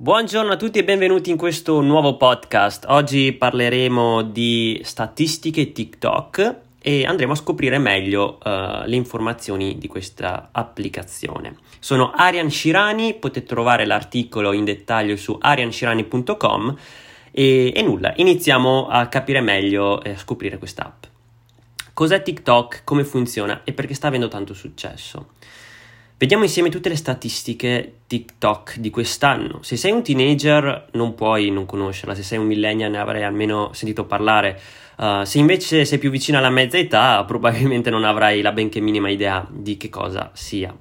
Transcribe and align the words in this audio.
Buongiorno 0.00 0.52
a 0.52 0.56
tutti 0.56 0.78
e 0.78 0.84
benvenuti 0.84 1.30
in 1.30 1.36
questo 1.36 1.80
nuovo 1.80 2.16
podcast. 2.16 2.84
Oggi 2.86 3.32
parleremo 3.32 4.22
di 4.22 4.80
statistiche 4.84 5.72
TikTok 5.72 6.54
e 6.80 7.04
andremo 7.04 7.32
a 7.32 7.34
scoprire 7.34 7.78
meglio 7.78 8.38
uh, 8.40 8.84
le 8.84 8.94
informazioni 8.94 9.76
di 9.76 9.88
questa 9.88 10.50
applicazione. 10.52 11.56
Sono 11.80 12.12
Arian 12.14 12.48
Shirani, 12.48 13.14
potete 13.14 13.44
trovare 13.44 13.86
l'articolo 13.86 14.52
in 14.52 14.62
dettaglio 14.62 15.16
su 15.16 15.36
arianshirani.com 15.36 16.76
e, 17.32 17.72
e 17.74 17.82
nulla, 17.82 18.12
iniziamo 18.14 18.86
a 18.86 19.08
capire 19.08 19.40
meglio 19.40 20.00
e 20.04 20.10
a 20.10 20.16
scoprire 20.16 20.58
quest'app. 20.58 21.06
Cos'è 21.92 22.22
TikTok, 22.22 22.82
come 22.84 23.02
funziona 23.02 23.62
e 23.64 23.72
perché 23.72 23.94
sta 23.94 24.06
avendo 24.06 24.28
tanto 24.28 24.54
successo? 24.54 25.30
Vediamo 26.20 26.42
insieme 26.42 26.68
tutte 26.68 26.88
le 26.88 26.96
statistiche 26.96 28.00
TikTok 28.08 28.78
di 28.78 28.90
quest'anno. 28.90 29.62
Se 29.62 29.76
sei 29.76 29.92
un 29.92 30.02
teenager 30.02 30.88
non 30.94 31.14
puoi 31.14 31.48
non 31.52 31.64
conoscerla, 31.64 32.12
se 32.16 32.24
sei 32.24 32.38
un 32.38 32.46
millennial 32.46 32.90
ne 32.90 32.98
avrai 32.98 33.22
almeno 33.22 33.70
sentito 33.72 34.04
parlare. 34.04 34.60
Uh, 34.96 35.22
se 35.22 35.38
invece 35.38 35.84
sei 35.84 35.98
più 35.98 36.10
vicino 36.10 36.38
alla 36.38 36.50
mezza 36.50 36.76
età 36.76 37.22
probabilmente 37.24 37.88
non 37.90 38.02
avrai 38.02 38.40
la 38.40 38.50
benché 38.50 38.80
minima 38.80 39.08
idea 39.08 39.46
di 39.48 39.76
che 39.76 39.90
cosa 39.90 40.32
sia. 40.34 40.76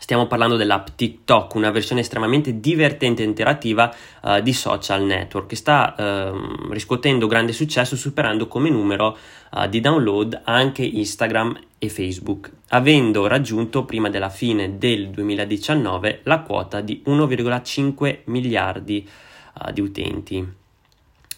Stiamo 0.00 0.26
parlando 0.26 0.56
dell'app 0.56 0.86
TikTok, 0.96 1.54
una 1.56 1.70
versione 1.70 2.00
estremamente 2.00 2.58
divertente 2.58 3.22
e 3.22 3.26
interattiva 3.26 3.94
uh, 4.22 4.40
di 4.40 4.54
social 4.54 5.04
network 5.04 5.48
che 5.48 5.56
sta 5.56 5.94
uh, 5.94 6.72
riscuotendo 6.72 7.26
grande 7.26 7.52
successo 7.52 7.96
superando 7.96 8.48
come 8.48 8.70
numero 8.70 9.18
uh, 9.50 9.68
di 9.68 9.78
download 9.80 10.40
anche 10.44 10.82
Instagram 10.82 11.56
e 11.76 11.90
Facebook, 11.90 12.50
avendo 12.68 13.26
raggiunto 13.26 13.84
prima 13.84 14.08
della 14.08 14.30
fine 14.30 14.78
del 14.78 15.10
2019 15.10 16.20
la 16.22 16.40
quota 16.40 16.80
di 16.80 17.02
1,5 17.06 18.20
miliardi 18.24 19.06
uh, 19.52 19.70
di 19.70 19.80
utenti. 19.82 20.52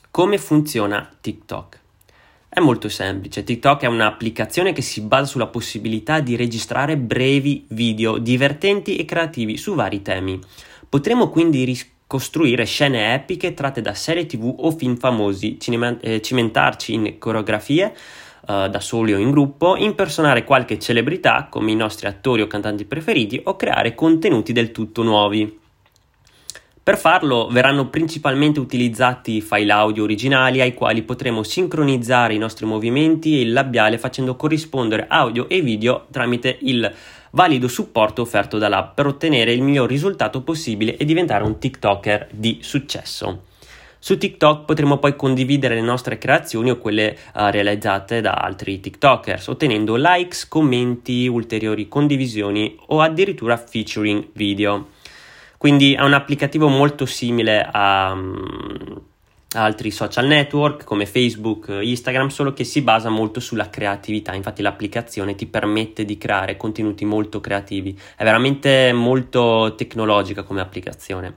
Come 0.09 0.39
funziona 0.39 1.11
TikTok? 1.21 1.82
È 2.55 2.61
molto 2.61 2.91
semplice, 2.91 3.45
TikTok 3.45 3.85
è 3.85 3.87
un'applicazione 3.87 4.75
che 4.75 4.83
si 4.83 5.01
basa 5.01 5.25
sulla 5.25 5.47
possibilità 5.47 6.21
di 6.21 6.37
registrare 6.37 6.99
brevi 6.99 7.65
video 7.69 8.19
divertenti 8.19 8.97
e 8.97 9.07
creativi 9.07 9.57
su 9.57 9.75
vari 9.75 10.03
temi. 10.03 10.39
Potremo 10.87 11.31
quindi 11.31 11.65
ricostruire 11.65 12.67
scene 12.67 13.15
epiche 13.15 13.55
tratte 13.55 13.81
da 13.81 13.95
serie 13.95 14.27
tv 14.27 14.55
o 14.55 14.71
film 14.71 14.99
famosi, 14.99 15.59
cinema- 15.59 15.99
eh, 15.99 16.21
cimentarci 16.21 16.93
in 16.93 17.19
coreografie, 17.19 17.95
Uh, 18.45 18.67
da 18.69 18.81
soli 18.81 19.15
o 19.15 19.19
in 19.19 19.31
gruppo, 19.31 19.77
impersonare 19.77 20.43
qualche 20.43 20.77
celebrità 20.77 21.47
come 21.49 21.71
i 21.71 21.77
nostri 21.77 22.09
attori 22.09 22.43
o 22.43 22.49
cantanti 22.49 22.85
preferiti 22.85 23.41
o 23.45 23.55
creare 23.55 23.95
contenuti 23.95 24.53
del 24.53 24.73
tutto 24.73 25.05
nuovi. 25.05 25.61
Per 26.85 26.99
farlo 26.99 27.47
verranno 27.49 27.91
principalmente 27.91 28.59
utilizzati 28.59 29.41
file 29.41 29.71
audio 29.71 30.03
originali 30.03 30.61
ai 30.61 30.75
quali 30.75 31.03
potremo 31.03 31.45
sincronizzare 31.45 32.35
i 32.35 32.39
nostri 32.39 32.67
movimenti 32.67 33.39
e 33.39 33.43
il 33.43 33.53
labiale 33.53 33.99
facendo 33.99 34.35
corrispondere 34.35 35.07
audio 35.09 35.49
e 35.49 35.61
video 35.61 36.07
tramite 36.11 36.59
il 36.63 36.93
valido 37.31 37.69
supporto 37.69 38.23
offerto 38.23 38.59
dall'app 38.59 38.97
per 38.97 39.07
ottenere 39.07 39.53
il 39.53 39.63
miglior 39.63 39.89
risultato 39.89 40.43
possibile 40.43 40.97
e 40.97 41.05
diventare 41.05 41.45
un 41.45 41.57
TikToker 41.61 42.27
di 42.33 42.59
successo. 42.63 43.45
Su 44.01 44.19
TikTok 44.19 44.65
potremo 44.65 44.99
poi 44.99 45.15
condividere 45.15 45.77
le 45.77 45.83
nostre 45.83 46.19
creazioni 46.19 46.71
o 46.71 46.79
quelle 46.79 47.17
uh, 47.35 47.51
realizzate 47.51 48.21
da 48.21 48.33
altri 48.33 48.81
TikTokers, 48.81 49.47
ottenendo 49.47 49.95
likes, 49.95 50.49
commenti, 50.49 51.29
ulteriori 51.29 51.87
condivisioni 51.87 52.77
o 52.89 53.01
addirittura 53.01 53.57
featuring 53.57 54.31
video. 54.33 54.89
Quindi 55.63 55.95
è 55.95 56.01
un 56.01 56.13
applicativo 56.13 56.67
molto 56.67 57.07
simile 57.07 57.65
a, 57.71 58.11
um, 58.11 59.01
altri 59.51 59.93
social 59.93 60.27
network 60.27 60.83
come 60.83 61.07
Facebook, 61.07 61.69
Instagram, 61.81 62.31
solo 62.31 62.53
che 62.53 62.65
si 62.65 62.83
basa 62.83 63.11
molto 63.11 63.39
sulla 63.39 63.71
creatività. 63.71 64.35
Infatti 64.35 64.61
l'applicazione 64.61 65.37
ti 65.37 65.47
permette 65.47 66.05
di 66.05 66.19
creare 66.19 66.57
contenuti 66.57 67.05
molto 67.05 67.39
creativi. 67.39 67.97
È 68.17 68.25
veramente 68.25 68.93
molto 68.93 69.75
tecnologica 69.77 70.43
come 70.43 70.61
applicazione. 70.61 71.37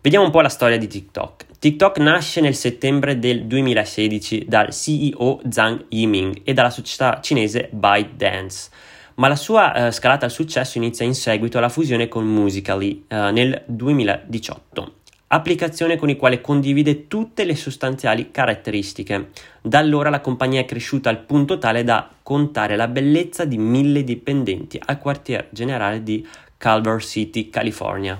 Vediamo 0.00 0.24
un 0.24 0.32
po' 0.32 0.40
la 0.40 0.48
storia 0.48 0.76
di 0.76 0.88
TikTok. 0.88 1.46
TikTok 1.56 1.98
nasce 1.98 2.40
nel 2.40 2.56
settembre 2.56 3.20
del 3.20 3.44
2016 3.44 4.46
dal 4.48 4.72
CEO 4.72 5.42
Zhang 5.48 5.84
Yiming 5.90 6.40
e 6.42 6.54
dalla 6.54 6.70
società 6.70 7.20
cinese 7.20 7.68
ByteDance 7.70 8.70
ma 9.16 9.28
la 9.28 9.36
sua 9.36 9.86
eh, 9.86 9.92
scalata 9.92 10.24
al 10.24 10.30
successo 10.30 10.78
inizia 10.78 11.04
in 11.04 11.14
seguito 11.14 11.58
alla 11.58 11.68
fusione 11.68 12.08
con 12.08 12.26
Musically 12.26 13.04
eh, 13.06 13.30
nel 13.30 13.62
2018, 13.66 14.94
applicazione 15.28 15.96
con 15.96 16.08
la 16.08 16.16
quale 16.16 16.40
condivide 16.40 17.06
tutte 17.06 17.44
le 17.44 17.54
sostanziali 17.54 18.30
caratteristiche. 18.30 19.30
Da 19.60 19.78
allora 19.78 20.10
la 20.10 20.20
compagnia 20.20 20.60
è 20.60 20.64
cresciuta 20.64 21.10
al 21.10 21.20
punto 21.20 21.58
tale 21.58 21.84
da 21.84 22.08
contare 22.22 22.76
la 22.76 22.88
bellezza 22.88 23.44
di 23.44 23.58
mille 23.58 24.04
dipendenti 24.04 24.80
al 24.84 24.98
quartier 24.98 25.48
generale 25.50 26.02
di 26.02 26.26
Culver 26.58 27.02
City, 27.02 27.50
California. 27.50 28.18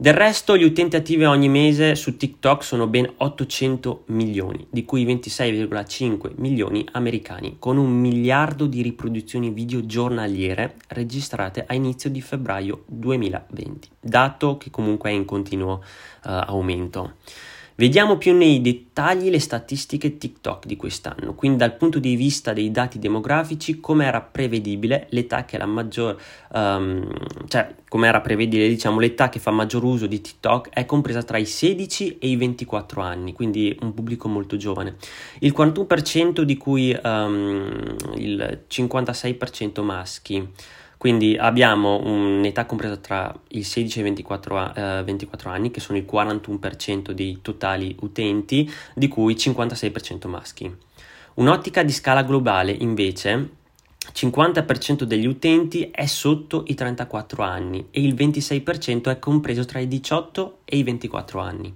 Del 0.00 0.14
resto 0.14 0.56
gli 0.56 0.62
utenti 0.62 0.94
attivi 0.94 1.24
ogni 1.24 1.48
mese 1.48 1.96
su 1.96 2.16
TikTok 2.16 2.62
sono 2.62 2.86
ben 2.86 3.14
800 3.16 4.04
milioni, 4.06 4.64
di 4.70 4.84
cui 4.84 5.04
26,5 5.04 6.34
milioni 6.36 6.86
americani, 6.92 7.56
con 7.58 7.78
un 7.78 7.90
miliardo 7.90 8.66
di 8.66 8.80
riproduzioni 8.80 9.50
video 9.50 9.84
giornaliere 9.86 10.76
registrate 10.90 11.64
a 11.66 11.74
inizio 11.74 12.10
di 12.10 12.20
febbraio 12.20 12.84
2020, 12.86 13.88
dato 13.98 14.56
che 14.56 14.70
comunque 14.70 15.10
è 15.10 15.14
in 15.14 15.24
continuo 15.24 15.72
uh, 15.72 15.80
aumento. 16.46 17.14
Vediamo 17.80 18.18
più 18.18 18.34
nei 18.34 18.60
dettagli 18.60 19.30
le 19.30 19.38
statistiche 19.38 20.18
TikTok 20.18 20.66
di 20.66 20.74
quest'anno, 20.74 21.34
quindi 21.34 21.58
dal 21.58 21.76
punto 21.76 22.00
di 22.00 22.16
vista 22.16 22.52
dei 22.52 22.72
dati 22.72 22.98
demografici, 22.98 23.78
come 23.78 24.04
era 24.04 24.20
prevedibile 24.20 25.06
l'età 25.10 25.44
che 25.44 25.54
maggior, 25.64 26.20
um, 26.54 27.08
cioè 27.46 27.72
prevedibile, 28.20 28.68
diciamo, 28.68 28.98
l'età 28.98 29.28
che 29.28 29.38
fa 29.38 29.52
maggior 29.52 29.84
uso 29.84 30.08
di 30.08 30.20
TikTok 30.20 30.70
è 30.70 30.84
compresa 30.86 31.22
tra 31.22 31.38
i 31.38 31.46
16 31.46 32.18
e 32.18 32.30
i 32.30 32.34
24 32.34 33.00
anni, 33.00 33.32
quindi 33.32 33.78
un 33.82 33.94
pubblico 33.94 34.26
molto 34.26 34.56
giovane. 34.56 34.96
Il 35.38 35.54
41% 35.56 36.40
di 36.40 36.56
cui 36.56 36.98
um, 37.00 37.94
il 38.16 38.64
56% 38.68 39.82
maschi. 39.84 40.48
Quindi 40.98 41.36
abbiamo 41.38 42.00
un'età 42.04 42.66
compresa 42.66 42.96
tra 42.96 43.32
i 43.50 43.62
16 43.62 43.98
e 43.98 44.00
i 44.00 44.04
24, 44.04 44.74
eh, 44.74 45.02
24, 45.04 45.48
anni, 45.48 45.70
che 45.70 45.78
sono 45.78 45.96
il 45.96 46.04
41% 46.04 47.12
dei 47.12 47.38
totali 47.40 47.96
utenti, 48.00 48.68
di 48.94 49.06
cui 49.06 49.34
56% 49.34 50.26
maschi. 50.26 50.76
Un'ottica 51.34 51.84
di 51.84 51.92
scala 51.92 52.24
globale, 52.24 52.72
invece, 52.72 53.50
50% 54.12 55.04
degli 55.04 55.26
utenti 55.26 55.88
è 55.92 56.06
sotto 56.06 56.64
i 56.66 56.74
34 56.74 57.44
anni 57.44 57.86
e 57.90 58.02
il 58.02 58.14
26% 58.14 59.08
è 59.08 59.18
compreso 59.20 59.64
tra 59.64 59.78
i 59.78 59.86
18 59.86 60.58
e 60.64 60.78
i 60.78 60.82
24 60.82 61.40
anni. 61.40 61.72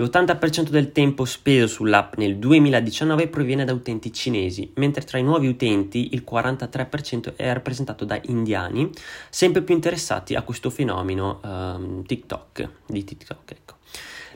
L'80% 0.00 0.68
del 0.68 0.92
tempo 0.92 1.24
speso 1.24 1.66
sull'app 1.66 2.14
nel 2.18 2.36
2019 2.36 3.26
proviene 3.26 3.64
da 3.64 3.72
utenti 3.72 4.12
cinesi, 4.12 4.70
mentre 4.76 5.02
tra 5.02 5.18
i 5.18 5.24
nuovi 5.24 5.48
utenti 5.48 6.10
il 6.12 6.24
43% 6.24 7.34
è 7.34 7.52
rappresentato 7.52 8.04
da 8.04 8.16
indiani, 8.26 8.88
sempre 9.28 9.62
più 9.62 9.74
interessati 9.74 10.36
a 10.36 10.42
questo 10.42 10.70
fenomeno 10.70 11.40
um, 11.42 12.04
TikTok, 12.04 12.68
di 12.86 13.02
TikTok. 13.02 13.50
Ecco. 13.50 13.74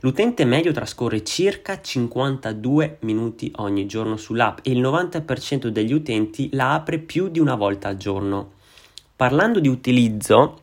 L'utente 0.01 0.45
medio 0.45 0.73
trascorre 0.73 1.23
circa 1.23 1.81
52 1.81 2.99
minuti 3.03 3.53
ogni 3.59 3.87
giorno 3.87 4.17
sull'app 4.17 4.59
e 4.63 4.73
il 4.73 4.81
90% 4.81 5.69
degli 5.69 5.93
utenti 5.93 6.49
la 6.55 6.75
apre 6.75 6.99
più 6.99 7.29
di 7.29 7.39
una 7.39 7.55
volta 7.55 7.87
al 7.87 7.97
giorno. 7.97 8.55
Parlando 9.15 9.61
di 9.61 9.69
utilizzo, 9.69 10.63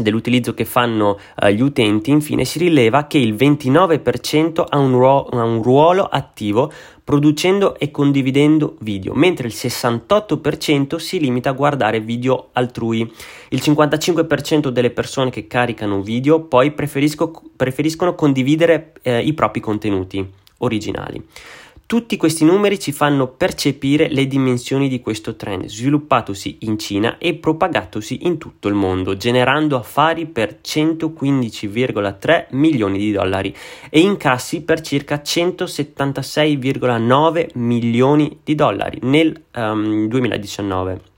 dell'utilizzo 0.00 0.54
che 0.54 0.64
fanno 0.64 1.18
uh, 1.40 1.48
gli 1.48 1.60
utenti, 1.60 2.10
infine 2.10 2.44
si 2.44 2.58
rileva 2.58 3.06
che 3.06 3.18
il 3.18 3.34
29% 3.34 4.64
ha 4.68 4.78
un, 4.78 4.92
ruolo, 4.92 5.26
ha 5.26 5.44
un 5.44 5.62
ruolo 5.62 6.04
attivo 6.04 6.72
producendo 7.04 7.78
e 7.78 7.90
condividendo 7.90 8.76
video, 8.80 9.12
mentre 9.14 9.48
il 9.48 9.54
68% 9.54 10.96
si 10.96 11.18
limita 11.18 11.50
a 11.50 11.54
guardare 11.54 12.00
video 12.00 12.48
altrui. 12.52 13.00
Il 13.50 13.60
55% 13.62 14.68
delle 14.68 14.90
persone 14.90 15.30
che 15.30 15.46
caricano 15.46 16.00
video 16.00 16.40
poi 16.40 16.72
preferiscono 16.72 18.14
condividere 18.14 18.92
eh, 19.02 19.20
i 19.20 19.32
propri 19.34 19.60
contenuti 19.60 20.26
originali. 20.58 21.22
Tutti 21.92 22.16
questi 22.16 22.46
numeri 22.46 22.80
ci 22.80 22.90
fanno 22.90 23.28
percepire 23.28 24.08
le 24.08 24.26
dimensioni 24.26 24.88
di 24.88 25.00
questo 25.00 25.36
trend, 25.36 25.66
sviluppatosi 25.66 26.56
in 26.60 26.78
Cina 26.78 27.18
e 27.18 27.34
propagatosi 27.34 28.20
in 28.22 28.38
tutto 28.38 28.68
il 28.68 28.74
mondo, 28.74 29.18
generando 29.18 29.76
affari 29.76 30.24
per 30.24 30.60
115,3 30.64 32.46
milioni 32.52 32.96
di 32.96 33.12
dollari 33.12 33.54
e 33.90 34.00
incassi 34.00 34.62
per 34.62 34.80
circa 34.80 35.16
176,9 35.16 37.48
milioni 37.56 38.38
di 38.42 38.54
dollari 38.54 38.98
nel 39.02 39.38
um, 39.54 39.62
ehm, 39.62 40.08
2019. 40.08 41.11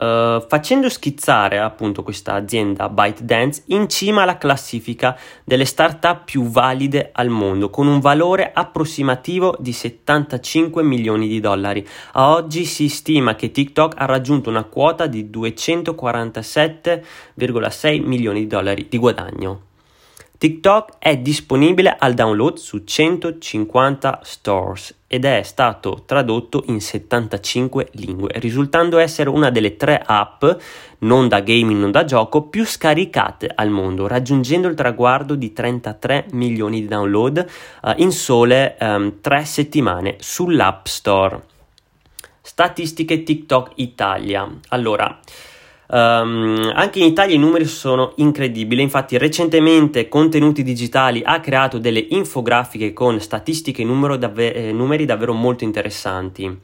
Uh, 0.00 0.44
facendo 0.48 0.88
schizzare 0.88 1.60
appunto 1.60 2.02
questa 2.02 2.34
azienda 2.34 2.88
ByteDance 2.88 3.62
in 3.66 3.88
cima 3.88 4.22
alla 4.22 4.38
classifica 4.38 5.16
delle 5.44 5.64
startup 5.64 6.24
più 6.24 6.42
valide 6.44 7.10
al 7.12 7.28
mondo, 7.28 7.70
con 7.70 7.86
un 7.86 8.00
valore 8.00 8.50
approssimativo 8.52 9.54
di 9.58 9.72
75 9.72 10.82
milioni 10.82 11.28
di 11.28 11.38
dollari. 11.40 11.86
A 12.12 12.32
oggi 12.32 12.64
si 12.64 12.88
stima 12.88 13.34
che 13.34 13.50
TikTok 13.50 13.94
ha 13.96 14.06
raggiunto 14.06 14.48
una 14.48 14.64
quota 14.64 15.06
di 15.06 15.28
247,6 15.30 18.02
milioni 18.02 18.40
di 18.40 18.46
dollari 18.46 18.86
di 18.88 18.96
guadagno. 18.98 19.62
TikTok 20.38 20.94
è 20.98 21.18
disponibile 21.18 21.94
al 21.98 22.14
download 22.14 22.56
su 22.56 22.82
150 22.82 24.20
stores 24.22 24.99
ed 25.12 25.24
è 25.24 25.42
stato 25.42 26.04
tradotto 26.06 26.62
in 26.68 26.80
75 26.80 27.88
lingue, 27.94 28.30
risultando 28.36 28.98
essere 28.98 29.28
una 29.28 29.50
delle 29.50 29.76
tre 29.76 30.00
app, 30.06 30.44
non 30.98 31.26
da 31.26 31.40
gaming, 31.40 31.80
non 31.80 31.90
da 31.90 32.04
gioco, 32.04 32.42
più 32.42 32.64
scaricate 32.64 33.50
al 33.52 33.70
mondo, 33.70 34.06
raggiungendo 34.06 34.68
il 34.68 34.76
traguardo 34.76 35.34
di 35.34 35.52
33 35.52 36.26
milioni 36.30 36.82
di 36.82 36.86
download 36.86 37.44
uh, 37.82 37.92
in 37.96 38.12
sole 38.12 38.76
um, 38.78 39.20
tre 39.20 39.44
settimane 39.44 40.14
sull'App 40.20 40.86
Store. 40.86 41.42
Statistiche 42.40 43.24
TikTok 43.24 43.72
Italia. 43.74 44.48
Allora, 44.68 45.18
Um, 45.92 46.70
anche 46.72 47.00
in 47.00 47.06
Italia 47.06 47.34
i 47.34 47.38
numeri 47.38 47.64
sono 47.64 48.12
incredibili, 48.16 48.80
infatti 48.80 49.18
recentemente 49.18 50.08
Contenuti 50.08 50.62
Digitali 50.62 51.20
ha 51.24 51.40
creato 51.40 51.78
delle 51.78 52.06
infografiche 52.10 52.92
con 52.92 53.18
statistiche 53.20 53.82
e 53.82 54.18
davve- 54.18 54.54
eh, 54.54 54.72
numeri 54.72 55.04
davvero 55.04 55.32
molto 55.32 55.64
interessanti. 55.64 56.58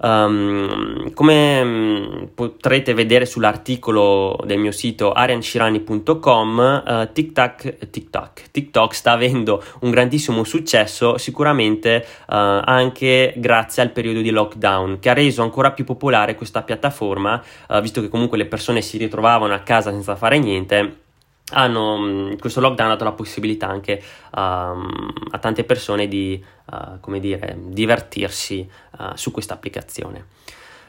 Um, 0.00 1.12
come 1.12 1.60
um, 1.60 2.28
potrete 2.34 2.94
vedere 2.94 3.26
sull'articolo 3.26 4.38
del 4.44 4.58
mio 4.58 4.72
sito 4.72 5.12
arianshirani.com, 5.12 6.82
uh, 6.86 7.12
TikTok, 7.12 7.90
TikTok, 7.90 8.42
TikTok 8.50 8.94
sta 8.94 9.12
avendo 9.12 9.62
un 9.80 9.90
grandissimo 9.90 10.44
successo, 10.44 11.16
sicuramente 11.18 12.04
uh, 12.06 12.60
anche 12.64 13.34
grazie 13.36 13.82
al 13.82 13.90
periodo 13.90 14.20
di 14.20 14.30
lockdown, 14.30 14.98
che 14.98 15.10
ha 15.10 15.14
reso 15.14 15.42
ancora 15.42 15.72
più 15.72 15.84
popolare 15.84 16.34
questa 16.34 16.62
piattaforma, 16.62 17.42
uh, 17.68 17.80
visto 17.80 18.00
che 18.00 18.08
comunque 18.08 18.38
le 18.38 18.46
persone 18.46 18.82
si 18.82 18.98
ritrovavano 18.98 19.54
a 19.54 19.60
casa 19.60 19.90
senza 19.90 20.16
fare 20.16 20.38
niente 20.38 21.02
hanno, 21.52 21.98
mm, 21.98 22.36
questo 22.38 22.60
lockdown 22.60 22.88
ha 22.88 22.92
dato 22.92 23.04
la 23.04 23.12
possibilità 23.12 23.68
anche 23.68 24.02
um, 24.34 25.12
a 25.30 25.38
tante 25.38 25.64
persone 25.64 26.08
di 26.08 26.42
uh, 26.66 26.98
come 27.00 27.20
dire, 27.20 27.58
divertirsi 27.58 28.66
uh, 28.98 29.10
su 29.14 29.30
questa 29.30 29.52
applicazione. 29.54 30.26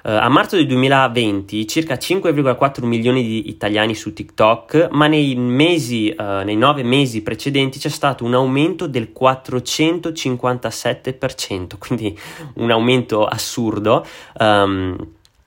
Uh, 0.03 0.11
a 0.11 0.29
marzo 0.29 0.55
del 0.55 0.67
2020 0.67 1.67
circa 1.67 1.95
5,4 1.95 2.85
milioni 2.85 3.23
di 3.23 3.49
italiani 3.49 3.95
su 3.95 4.13
TikTok, 4.13 4.89
ma 4.91 5.07
nei 5.07 5.35
mesi, 5.35 6.15
nei 6.17 6.55
nove 6.55 6.83
mesi 6.83 7.21
precedenti 7.23 7.79
c'è 7.79 7.89
stato 7.89 8.23
un 8.23 8.35
aumento 8.35 8.87
del 8.87 9.11
457%, 9.19 11.77
quindi 11.79 12.15
un 12.55 12.71
aumento 12.71 13.25
assurdo. 13.25 14.05
Um, 14.39 14.95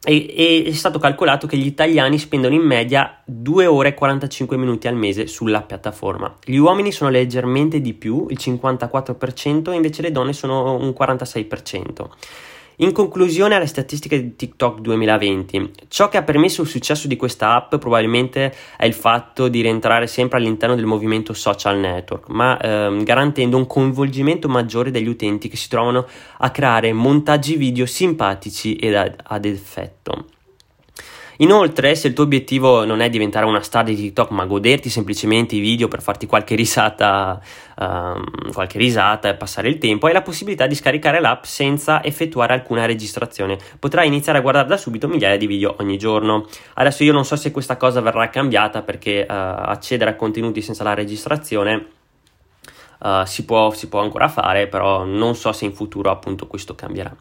e, 0.05 0.65
è 0.67 0.73
stato 0.73 0.99
calcolato 0.99 1.47
che 1.47 1.57
gli 1.57 1.67
italiani 1.67 2.19
spendono 2.19 2.55
in 2.55 2.63
media 2.63 3.21
2 3.25 3.67
ore 3.67 3.89
e 3.89 3.95
45 3.95 4.57
minuti 4.57 4.87
al 4.87 4.95
mese 4.95 5.27
sulla 5.27 5.63
piattaforma. 5.63 6.37
Gli 6.45 6.57
uomini 6.57 6.93
sono 6.93 7.11
leggermente 7.11 7.81
di 7.81 7.95
più, 7.95 8.27
il 8.29 8.39
54%, 8.41 9.73
invece 9.73 10.03
le 10.03 10.13
donne 10.13 10.33
sono 10.33 10.75
un 10.75 10.95
46%. 10.97 12.07
In 12.81 12.93
conclusione 12.93 13.57
alle 13.57 13.67
statistiche 13.67 14.23
di 14.23 14.37
TikTok 14.37 14.79
2020, 14.79 15.71
ciò 15.89 16.09
che 16.09 16.17
ha 16.17 16.23
permesso 16.23 16.63
il 16.63 16.69
successo 16.69 17.09
di 17.09 17.17
questa 17.17 17.57
app 17.57 17.75
probabilmente 17.75 18.55
è 18.77 18.87
il 18.87 18.95
fatto 18.95 19.49
di 19.49 19.63
rientrare 19.63 20.07
sempre 20.07 20.39
all'interno 20.39 20.77
del 20.77 20.87
movimento 20.87 21.33
social 21.33 21.77
network, 21.77 22.29
ma 22.29 22.57
ehm, 22.57 23.03
garantendo 23.03 23.57
un 23.57 23.67
coinvolgimento 23.67 24.49
maggiore 24.49 24.93
degli 24.93 25.09
utenti 25.09 25.49
che 25.49 25.57
si 25.57 25.69
trovano 25.69 26.07
a 26.37 26.51
creare 26.53 26.93
montaggi 26.93 27.57
video 27.57 27.85
simpatici 27.85 28.77
ed 28.77 28.95
ad, 28.95 29.17
ad 29.25 29.45
effetto. 29.45 30.27
Inoltre, 31.41 31.95
se 31.95 32.09
il 32.09 32.15
tuo 32.15 32.25
obiettivo 32.25 32.85
non 32.85 33.01
è 33.01 33.09
diventare 33.09 33.47
una 33.47 33.61
star 33.61 33.85
di 33.85 33.95
TikTok, 33.95 34.31
ma 34.31 34.45
goderti 34.45 34.89
semplicemente 34.89 35.55
i 35.55 35.61
video 35.61 35.87
per 35.87 36.03
farti 36.03 36.27
qualche 36.27 36.57
risata, 36.57 37.41
um, 37.79 38.53
qualche 38.53 38.79
risata 38.79 39.29
e 39.29 39.35
passare 39.35 39.69
il 39.69 39.79
tempo, 39.79 40.07
hai 40.07 40.13
la 40.13 40.23
possibilità 40.23 40.67
di 40.67 40.75
scaricare 40.75 41.21
l'app 41.21 41.45
senza 41.45 42.03
effettuare 42.03 42.55
alcuna 42.55 42.87
registrazione. 42.87 43.57
Potrai 43.79 44.09
iniziare 44.09 44.39
a 44.39 44.41
guardare 44.41 44.67
da 44.67 44.77
subito 44.77 45.07
migliaia 45.07 45.37
di 45.37 45.47
video 45.47 45.77
ogni 45.79 45.97
giorno. 45.97 46.49
Adesso 46.75 47.05
io 47.05 47.13
non 47.13 47.25
so 47.25 47.37
se 47.37 47.53
questa 47.53 47.77
cosa 47.77 48.01
verrà 48.01 48.29
cambiata 48.31 48.83
perché 48.83 49.21
uh, 49.21 49.33
accedere 49.33 50.11
a 50.11 50.17
contenuti 50.17 50.61
senza 50.61 50.83
la 50.83 50.95
registrazione 50.95 51.87
uh, 52.99 53.25
si, 53.25 53.45
può, 53.45 53.71
si 53.71 53.89
può 53.89 54.01
ancora 54.01 54.27
fare, 54.27 54.67
però 54.67 55.05
non 55.05 55.37
so 55.37 55.53
se 55.53 55.65
in 55.65 55.73
futuro 55.73 56.11
appunto 56.11 56.49
questo 56.49 56.75
cambierà. 56.75 57.15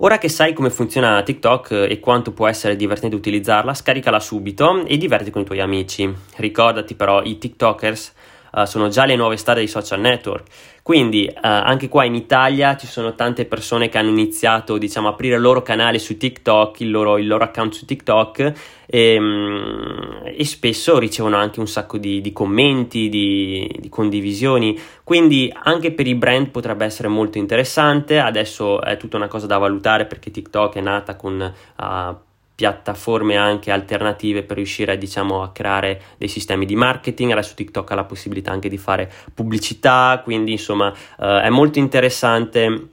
Ora 0.00 0.18
che 0.18 0.28
sai 0.28 0.52
come 0.52 0.70
funziona 0.70 1.24
TikTok 1.24 1.72
e 1.72 1.98
quanto 1.98 2.30
può 2.30 2.46
essere 2.46 2.76
divertente 2.76 3.16
utilizzarla, 3.16 3.74
scaricala 3.74 4.20
subito 4.20 4.84
e 4.86 4.96
diverti 4.96 5.32
con 5.32 5.42
i 5.42 5.44
tuoi 5.44 5.58
amici. 5.58 6.08
Ricordati 6.36 6.94
però, 6.94 7.20
i 7.24 7.36
TikTokers 7.36 8.12
uh, 8.52 8.64
sono 8.64 8.88
già 8.88 9.04
le 9.04 9.16
nuove 9.16 9.36
star 9.36 9.56
dei 9.56 9.68
social 9.68 10.00
network. 10.00 10.76
Quindi 10.82 11.28
uh, 11.28 11.38
anche 11.42 11.88
qua 11.88 12.04
in 12.04 12.14
Italia 12.14 12.76
ci 12.76 12.86
sono 12.86 13.14
tante 13.14 13.44
persone 13.44 13.88
che 13.90 13.98
hanno 13.98 14.08
iniziato 14.08 14.78
diciamo, 14.78 15.08
a 15.08 15.10
aprire 15.10 15.36
il 15.36 15.42
loro 15.42 15.60
canale 15.60 15.98
su 15.98 16.16
TikTok, 16.16 16.80
il 16.80 16.90
loro, 16.90 17.18
il 17.18 17.26
loro 17.26 17.44
account 17.44 17.74
su 17.74 17.84
TikTok 17.84 18.52
e, 18.86 19.18
um, 19.18 20.22
e, 20.24 20.44
spesso 20.46 20.98
ricevono 20.98 21.36
anche 21.36 21.60
un 21.60 21.66
sacco 21.66 21.98
di, 21.98 22.22
di 22.22 22.32
commenti, 22.32 23.10
di, 23.10 23.70
di, 23.78 23.88
condivisioni. 23.90 24.80
Quindi 25.04 25.52
anche 25.62 25.92
per 25.92 26.06
i 26.06 26.14
brand 26.14 26.48
potrebbe 26.48 26.86
essere 26.86 27.08
molto 27.08 27.36
interessante. 27.36 28.18
Adesso 28.18 28.80
è 28.80 28.96
tutta 28.96 29.18
una 29.18 29.28
cosa 29.28 29.46
da 29.46 29.58
valutare 29.58 30.06
perché 30.06 30.30
TikTok 30.30 30.76
è 30.76 30.80
nata 30.80 31.16
con... 31.16 31.52
Uh, 31.78 32.26
piattaforme 32.58 33.36
anche 33.36 33.70
alternative 33.70 34.42
per 34.42 34.56
riuscire 34.56 34.98
diciamo, 34.98 35.44
a 35.44 35.52
creare 35.52 36.00
dei 36.18 36.26
sistemi 36.26 36.66
di 36.66 36.74
marketing. 36.74 37.30
Adesso 37.30 37.54
TikTok 37.54 37.88
ha 37.92 37.94
la 37.94 38.02
possibilità 38.02 38.50
anche 38.50 38.68
di 38.68 38.78
fare 38.78 39.08
pubblicità, 39.32 40.20
quindi 40.24 40.50
insomma 40.50 40.92
eh, 41.20 41.42
è 41.42 41.50
molto 41.50 41.78
interessante 41.78 42.88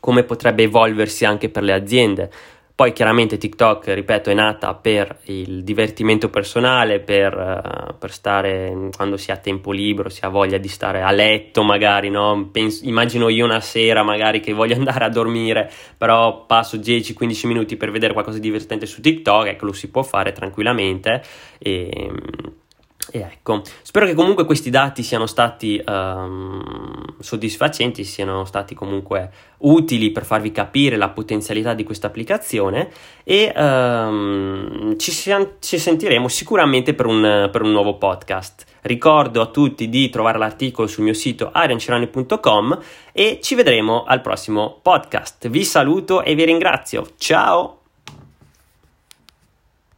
come 0.00 0.22
potrebbe 0.24 0.64
evolversi 0.64 1.24
anche 1.24 1.48
per 1.48 1.62
le 1.62 1.72
aziende. 1.72 2.30
Poi 2.76 2.92
chiaramente 2.92 3.38
TikTok, 3.38 3.86
ripeto, 3.94 4.28
è 4.28 4.34
nata 4.34 4.74
per 4.74 5.20
il 5.28 5.64
divertimento 5.64 6.28
personale, 6.28 7.00
per, 7.00 7.34
uh, 7.34 7.96
per, 7.96 8.12
stare 8.12 8.90
quando 8.94 9.16
si 9.16 9.30
ha 9.30 9.38
tempo 9.38 9.72
libero, 9.72 10.10
si 10.10 10.22
ha 10.26 10.28
voglia 10.28 10.58
di 10.58 10.68
stare 10.68 11.00
a 11.00 11.10
letto 11.10 11.62
magari, 11.62 12.10
no? 12.10 12.50
Penso, 12.52 12.84
immagino 12.84 13.30
io 13.30 13.46
una 13.46 13.62
sera 13.62 14.02
magari 14.02 14.40
che 14.40 14.52
voglio 14.52 14.74
andare 14.76 15.06
a 15.06 15.08
dormire, 15.08 15.72
però 15.96 16.44
passo 16.44 16.76
10-15 16.76 17.46
minuti 17.46 17.78
per 17.78 17.90
vedere 17.90 18.12
qualcosa 18.12 18.36
di 18.36 18.42
divertente 18.42 18.84
su 18.84 19.00
TikTok, 19.00 19.46
ecco 19.46 19.64
lo 19.64 19.72
si 19.72 19.88
può 19.88 20.02
fare 20.02 20.32
tranquillamente 20.32 21.22
e 21.56 22.10
e 23.10 23.20
ecco, 23.20 23.62
spero 23.82 24.06
che 24.06 24.14
comunque 24.14 24.44
questi 24.44 24.70
dati 24.70 25.02
siano 25.02 25.26
stati 25.26 25.82
um, 25.86 26.60
soddisfacenti, 27.20 28.04
siano 28.04 28.44
stati 28.44 28.74
comunque 28.74 29.30
utili 29.58 30.10
per 30.10 30.24
farvi 30.24 30.50
capire 30.50 30.96
la 30.96 31.10
potenzialità 31.10 31.72
di 31.74 31.84
questa 31.84 32.08
applicazione 32.08 32.90
e 33.22 33.52
um, 33.56 34.96
ci, 34.98 35.12
ci, 35.12 35.78
sentiremo 35.78 36.28
sicuramente 36.28 36.94
per 36.94 37.06
un, 37.06 37.48
per 37.50 37.62
un, 37.62 37.70
nuovo 37.70 37.96
podcast. 37.96 38.64
Ricordo 38.82 39.40
a 39.40 39.46
tutti 39.46 39.88
di 39.88 40.10
trovare 40.10 40.38
l'articolo 40.38 40.86
sul 40.86 41.04
mio 41.04 41.14
sito 41.14 41.50
ariancirani.com 41.52 42.78
e 43.12 43.38
ci 43.40 43.54
vedremo 43.54 44.04
al 44.04 44.20
prossimo 44.20 44.78
podcast. 44.82 45.48
Vi 45.48 45.64
saluto 45.64 46.22
e 46.22 46.34
vi 46.34 46.44
ringrazio. 46.44 47.06
Ciao! 47.16 47.85